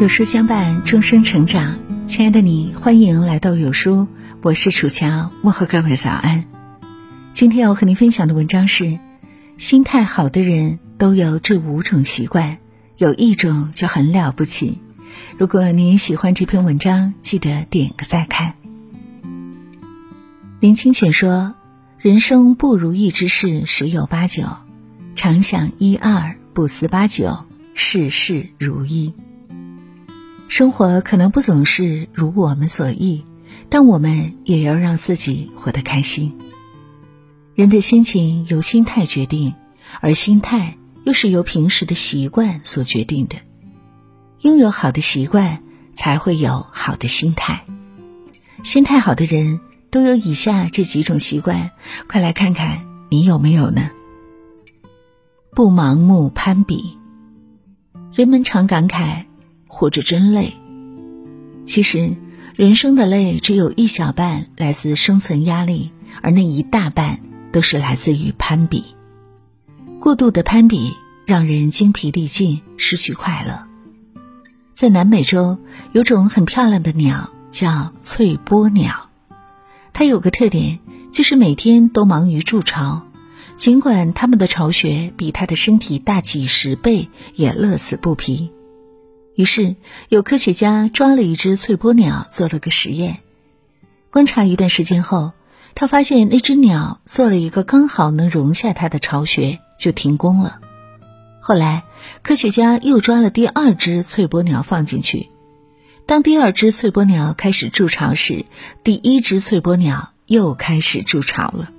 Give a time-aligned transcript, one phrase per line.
[0.00, 1.78] 有书相伴，终生成长。
[2.06, 4.08] 亲爱的你，欢迎来到有书，
[4.40, 6.46] 我是楚乔，问候各位早安。
[7.32, 8.98] 今天要和您分享的文章是：
[9.58, 12.56] 心态好的人都有这五种习惯，
[12.96, 14.78] 有一种就很了不起。
[15.36, 18.54] 如果您喜欢这篇文章，记得点个再看。
[20.60, 21.54] 林清玄说
[22.00, 24.44] ：“人生不如意之事十有八九，
[25.14, 29.12] 常想一二，不思八九，事事如意。”
[30.50, 33.24] 生活可能不总是如我们所意，
[33.68, 36.36] 但我们也要让自己活得开心。
[37.54, 39.54] 人的心情由心态决定，
[40.00, 43.36] 而心态又是由平时的习惯所决定的。
[44.40, 45.62] 拥有好的习惯，
[45.94, 47.64] 才会有好的心态。
[48.64, 49.60] 心态好的人
[49.92, 51.70] 都有以下这几种习惯，
[52.08, 53.88] 快来看看你有没有呢？
[55.52, 56.98] 不盲目攀比。
[58.12, 59.29] 人们常感慨。
[59.70, 60.52] 活着真累。
[61.64, 62.16] 其实，
[62.56, 67.20] 人生的累只有一小半来自生存压力，而那一大半
[67.52, 68.84] 都是来自于攀比。
[70.00, 73.62] 过度的攀比让人精疲力尽，失去快乐。
[74.74, 75.58] 在南美洲，
[75.92, 79.10] 有种很漂亮的鸟叫翠波鸟，
[79.92, 80.80] 它有个特点，
[81.12, 83.02] 就是每天都忙于筑巢，
[83.56, 88.50] 尽管它们的巢穴比它的身体大几十倍，也乐此不疲。
[89.40, 89.76] 于是，
[90.10, 93.20] 有科学家抓了一只翠波鸟做了个实验。
[94.10, 95.32] 观察一段时间后，
[95.74, 100.60] 他发现那只鸟做了一个刚好能容下它的巢穴，就停工了。
[101.40, 101.84] 后来，
[102.20, 105.30] 科学家又抓了第二只翠波鸟放进去。
[106.04, 108.44] 当第二只翠波鸟开始筑巢时，
[108.84, 111.70] 第一只翠波鸟又开始筑巢了。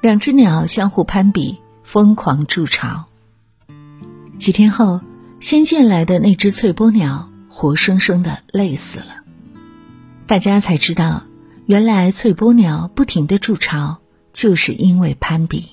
[0.00, 3.04] 两只鸟相互攀比，疯狂筑巢。
[4.38, 5.02] 几天后。
[5.42, 9.24] 新进来的那只翠波鸟活生生的累死了，
[10.28, 11.24] 大家才知道，
[11.66, 13.98] 原来翠波鸟不停的筑巢，
[14.32, 15.70] 就是因为攀比。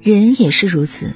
[0.00, 1.12] 人也是如此，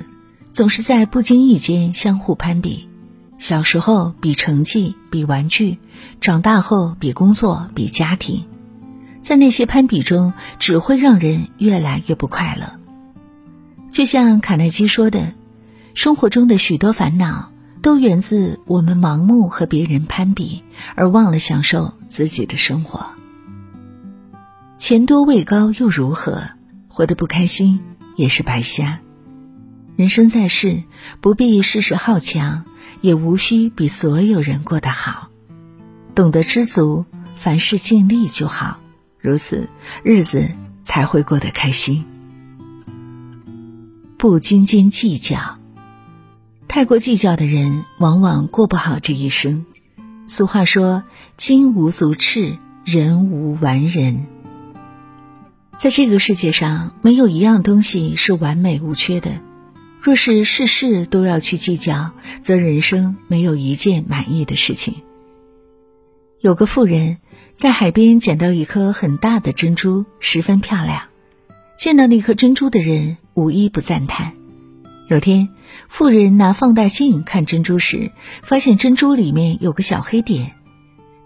[0.50, 2.88] 总是在不经意间相互攀比。
[3.36, 5.78] 小时候比成绩，比玩具；
[6.20, 8.44] 长大后比工作，比家庭。
[9.20, 12.78] 在那些攀比中，只会让人越来越不快乐。
[13.90, 15.34] 就像卡耐基说的。
[15.94, 17.50] 生活中的许多烦恼
[17.82, 20.62] 都源自我们盲目和别人攀比，
[20.94, 23.06] 而忘了享受自己的生活。
[24.78, 26.48] 钱多位高又如何？
[26.88, 27.80] 活得不开心
[28.16, 29.00] 也是白瞎。
[29.96, 30.82] 人生在世，
[31.20, 32.64] 不必事事好强，
[33.00, 35.28] 也无需比所有人过得好。
[36.14, 37.04] 懂得知足，
[37.36, 38.80] 凡事尽力就好，
[39.18, 39.68] 如此
[40.02, 40.50] 日子
[40.84, 42.04] 才会过得开心。
[44.18, 45.58] 不斤斤计较。
[46.72, 49.66] 太过计较的人，往往过不好这一生。
[50.26, 51.04] 俗话说
[51.36, 52.56] ：“金无足赤，
[52.86, 54.24] 人无完人。”
[55.78, 59.32] 在这个世界上，没有一样东西是完美无缺的。
[60.00, 62.12] 若是事事都要去计较，
[62.42, 64.94] 则人生没有一件满意的事情。
[66.40, 67.18] 有个富人，
[67.54, 71.02] 在海边捡到一颗很大的珍珠，十分漂亮。
[71.76, 74.32] 见到那颗珍珠的人，无一不赞叹。
[75.10, 75.50] 有天。
[75.88, 78.12] 妇人拿放大镜看珍珠时，
[78.42, 80.52] 发现珍珠里面有个小黑点。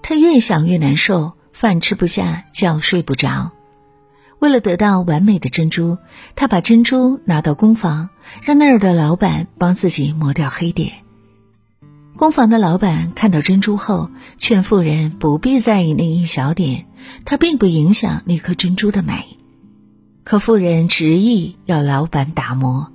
[0.03, 3.53] 她越想越难受，饭吃不下，觉睡不着。
[4.39, 5.99] 为了得到完美的珍珠，
[6.34, 8.11] 她把珍珠拿到工坊，
[8.43, 10.93] 让那儿的老板帮自己磨掉黑点。
[12.17, 16.87] 工坊的老板看到珍珠后，劝妇人不必在意那一小点，
[17.25, 19.39] 它并不影响那颗珍珠的美。
[20.25, 22.93] 可妇人执意要老板打磨。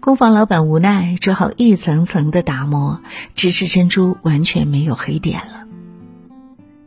[0.00, 3.00] 工坊老板无奈，只好一层层的打磨，
[3.34, 5.62] 直至珍珠完全没有黑点了。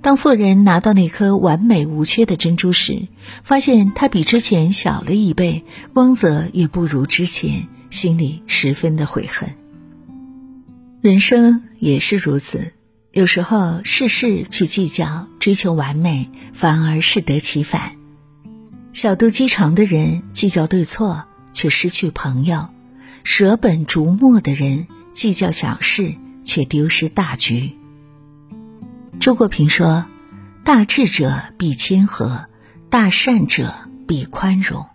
[0.01, 3.07] 当富人拿到那颗完美无缺的珍珠时，
[3.43, 9.49] 发现它比之前小了一倍，光泽也不如之前，心里十分的悔恨。
[11.01, 12.73] 人生也是如此，
[13.11, 17.93] 有时候事事去计较、追求完美，反而适得其反。
[18.93, 22.69] 小肚鸡肠的人计较对错，却失去朋友。
[23.25, 26.13] 舍本逐末的人计较小事，
[26.45, 27.71] 却丢失大局。
[29.19, 30.05] 周国平说
[30.63, 32.45] ：“大智者必谦和，
[32.91, 33.73] 大善者
[34.07, 34.85] 必宽容，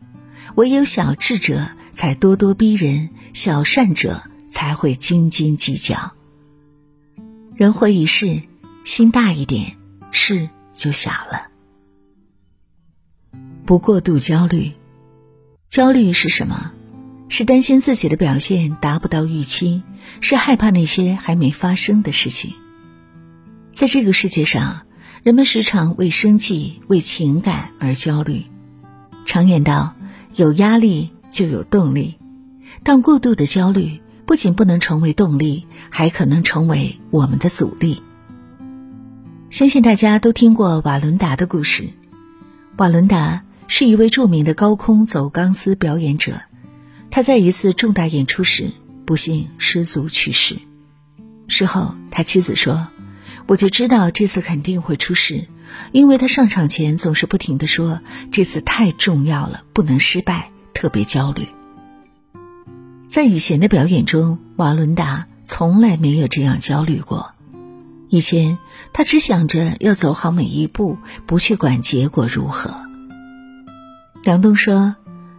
[0.55, 6.13] 唯有小智者才咄咄逼人，小善者才会斤斤计较。
[7.57, 8.43] 人活一世，
[8.85, 9.77] 心大一点，
[10.13, 11.49] 事就小了。
[13.67, 14.73] 不过度焦虑，
[15.69, 16.71] 焦虑是什么？”
[17.31, 19.85] 是担心自己的表现达不到预期，
[20.21, 22.55] 是害怕那些还没发生的事情。
[23.73, 24.83] 在这个世界上，
[25.23, 28.47] 人们时常为生计、为情感而焦虑。
[29.25, 29.95] 常言道
[30.35, 32.17] ：“有压力就有动力。”
[32.83, 38.03] 但过度的焦虑不仅不能成为动力，还可能成为我们的阻力。
[39.51, 41.91] 相信大家都听过瓦伦达的故事。
[42.77, 46.41] 瓦伦达是一位著名的高空走钢丝表演者，
[47.11, 48.71] 他在一次重大演出时
[49.05, 50.57] 不幸失足去世。
[51.49, 52.89] 事后，他妻子说
[53.49, 55.49] ：“我就知道这次肯定会出事，
[55.91, 61.49] 因为他上场前总是不停的说这次太重要了，不能失败，特别焦虑。”
[63.09, 67.33] 在以前的表演中，瓦伦达从来没有这样焦虑过。
[68.09, 68.59] 以前，
[68.93, 70.97] 他只想着要走好每一步，
[71.27, 72.73] 不去管结果如何。
[74.23, 74.95] 梁冬说：“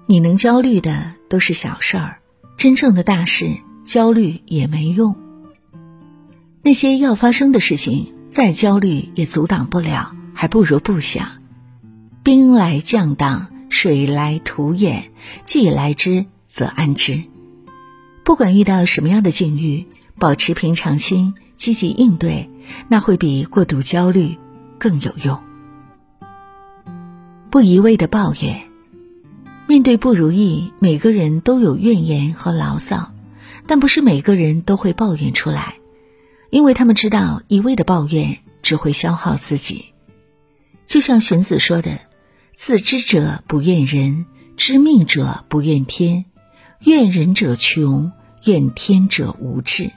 [0.06, 2.20] 你能焦虑的都是小事儿，
[2.58, 3.56] 真正的大事
[3.86, 5.16] 焦虑也没用。
[6.62, 11.30] 那些要发生的事情，再焦虑也阻挡不了，还不如不想。
[12.22, 15.12] 兵来将挡，水来土掩，
[15.46, 17.24] 既来之则安之。”
[18.26, 19.88] 不管遇到什么样的境遇，
[20.20, 22.50] 保持平常心，积极应对，
[22.90, 24.38] 那会比过度焦虑
[24.78, 25.40] 更有用。
[27.50, 28.62] 不一味的抱怨，
[29.72, 33.14] 面对不如意，每个人都有怨言和牢骚，
[33.68, 35.78] 但不是每个人都会抱怨出来，
[36.50, 39.86] 因为他们知道一味的抱怨只会消耗自己。
[40.84, 42.00] 就像荀子说的
[42.52, 44.26] ：“自知者不怨人，
[44.58, 46.26] 知命者不怨天。”
[46.84, 48.12] 怨人者穷，
[48.44, 49.90] 怨天者无志。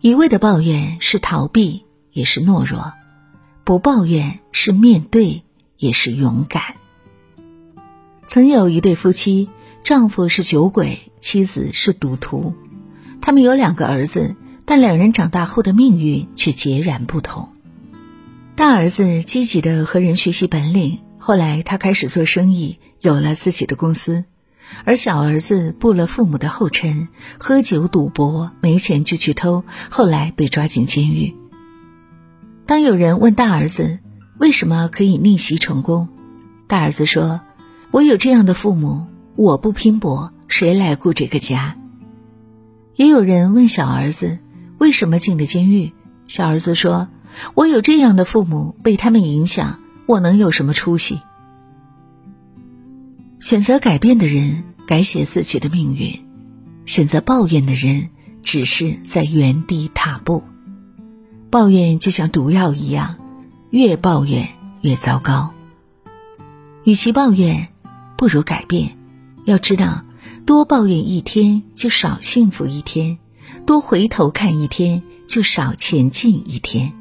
[0.00, 2.94] 一味的抱怨是逃避，也是懦弱；
[3.62, 5.44] 不抱怨是面对，
[5.76, 6.79] 也是勇敢。
[8.30, 9.48] 曾有一对夫妻，
[9.82, 12.54] 丈夫是酒鬼，妻子是赌徒。
[13.20, 17.48] 他们有两个儿子，但两人长大后的命运却截然不同。
[18.54, 24.22] 大儿子积极的和人学习本领，后来他开始做生意，有了自己的公司。
[24.84, 27.08] 而小儿子步了父母的后尘，
[27.40, 31.34] 喝酒赌博，没钱就去偷，后来被抓进监狱。
[32.64, 33.98] 当有人问大儿子
[34.38, 36.06] 为什么可以逆袭成功，
[36.68, 37.40] 大儿子说
[37.90, 39.06] ：“我有这样的父母，
[39.36, 41.76] 我不拼搏，谁来顾这个家？”
[42.96, 44.38] 也有人问小儿子
[44.78, 45.92] 为什么进了监狱，
[46.28, 47.08] 小儿子说
[47.54, 51.20] ：“我有这样的父母，被他们影响，我能有什么出息？”
[53.40, 56.24] 选择改变的人改写自己的命运，
[56.84, 58.10] 选择抱怨的人
[58.42, 60.42] 只是在原地踏步。
[61.50, 63.16] 抱怨就像毒药一样，
[63.70, 64.48] 越抱怨
[64.82, 65.50] 越糟糕。
[66.84, 67.68] 与其抱怨，
[68.20, 68.98] 不如改变。
[69.46, 70.04] 要知道，
[70.44, 73.18] 多抱怨一天就少幸福一天，
[73.64, 76.92] 多回头看一天就少前进一天。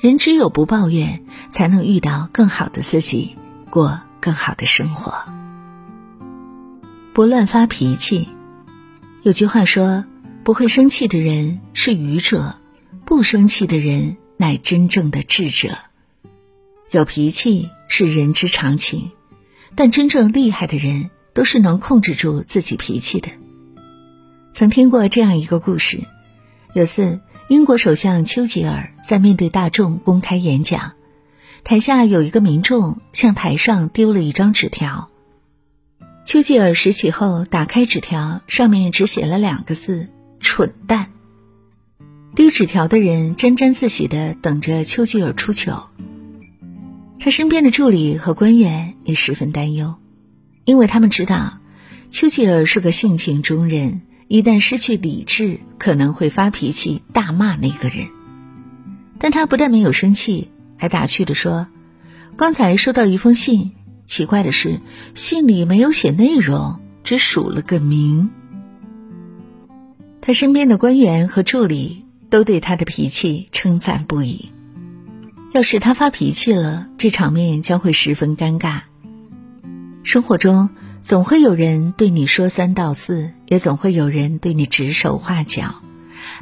[0.00, 3.36] 人只有不抱怨，才能遇到更好的自己，
[3.70, 5.14] 过更好的生活。
[7.12, 8.28] 不乱发脾气。
[9.22, 10.04] 有句话说
[10.42, 12.56] ：“不会生气的人是愚者，
[13.04, 15.78] 不生气的人乃真正的智者。”
[16.90, 19.12] 有脾气是人之常情，
[19.76, 23.28] 但真正厉害的人都是能控制住自己脾气的。
[24.52, 26.00] 曾听过这样一个故事：
[26.74, 30.92] 有次，英国首相丘吉尔在面对大众公开演讲，
[31.64, 35.10] 台下有一个民众向台上丢了一张纸条。
[36.24, 40.08] 丘吉尔拾起后，打开纸条，上面只写了两个字
[40.40, 41.10] ：“蠢蛋。”
[42.34, 45.90] 丢纸条的人沾沾自喜的等着丘吉尔出糗。
[47.24, 49.94] 他身边的助理和官员也十分担忧，
[50.66, 51.56] 因为他们知道，
[52.10, 58.08] 丘吉尔是个性情中人，一旦失去理智，可能会发脾气大骂那个人。
[59.18, 61.66] 但他不但没有生气，还打趣的说
[62.36, 63.72] ：“刚才收到一封信。”
[64.04, 64.80] 奇怪的是，
[65.14, 68.28] 信里没有写内容，只署了个名。
[70.20, 74.50] 他身边的官员和助理都对他的脾气称赞不已。
[75.54, 78.80] 要是他发脾气了，这场面将会十分尴尬。
[80.02, 80.68] 生活中
[81.00, 85.76] 总会有人对你说三道四，也总会有人对你指手画脚。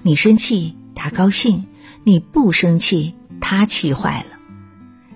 [0.00, 1.66] 你生气，他高兴；
[2.04, 4.38] 你不生气，他气坏了。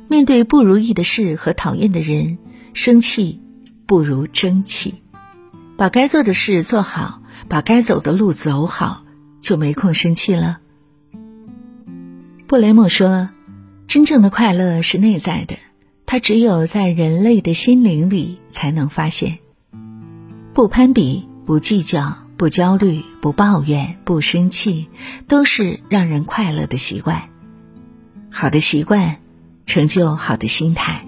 [0.09, 2.37] 面对不如意的事和讨厌的人，
[2.75, 3.41] 生气
[3.87, 4.97] 不如争气，
[5.79, 9.07] 把该做的事做好，把该走的路走好，
[9.41, 10.59] 就没空生气了。
[12.47, 13.31] 布雷默说
[13.89, 15.57] ：“真正的快乐是内在的，
[16.07, 19.39] 它只有在人类的心灵里才能发现。
[20.53, 24.89] 不攀比，不计较，不焦虑，不抱怨，不生气，
[25.29, 27.31] 都是让人快乐的习惯。
[28.31, 29.19] 好的习惯，
[29.67, 31.07] 成就好的心态。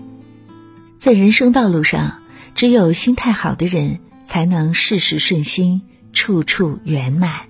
[0.99, 2.23] 在人生道路上，
[2.54, 5.82] 只有心态好的人，才能事事顺心，
[6.12, 7.40] 处处圆满。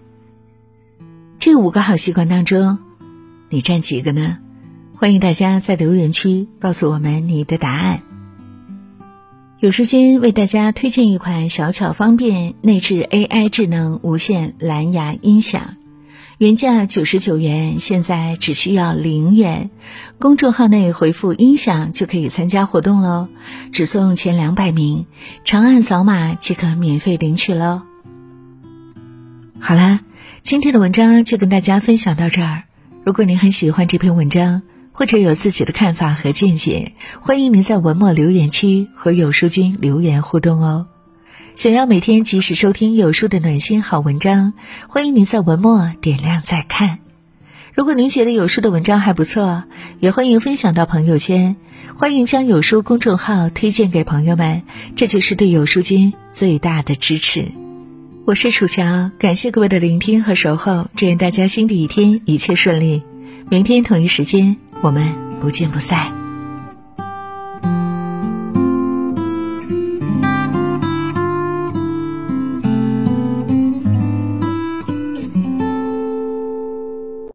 [1.38, 2.78] 这五个好习惯当中，
[3.50, 4.38] 你占几个呢？
[5.00, 8.02] 欢迎大家在留言区告诉我们你的答案。
[9.60, 15.76] 有书君为大家推荐一款小巧方便、内置 AI 智能无线蓝牙音响，
[16.38, 19.70] 原价九十九元，现在只需要零元。
[20.18, 23.28] 公众号内回复“音响”就可以参加活动喽，
[23.70, 25.06] 只送前两百名，
[25.44, 27.82] 长按扫码即可免费领取喽。
[29.60, 30.00] 好啦，
[30.42, 32.64] 今天的文章就跟大家分享到这儿。
[33.04, 34.62] 如果您很喜欢这篇文章，
[34.98, 40.88] 或者有自己的看法和见解，欢迎您在文末留言区和有书君留言互动哦。
[41.54, 44.54] 想要每天及时收听有书的暖心好文章，
[44.88, 46.98] 欢迎您在文末点亮再看。
[47.74, 49.62] 如果您觉得有书的文章还不错，
[50.00, 51.54] 也欢迎分享到朋友圈，
[51.94, 54.62] 欢迎将有书公众号推荐给朋友们，
[54.96, 57.52] 这就是对有书君最大的支持。
[58.26, 63.04] 我是楚乔，感谢各位的聆听和守候，祝愿大家新的一天一切顺利。
[63.48, 64.56] 明天同一时间。
[64.80, 66.17] 我们不见不散。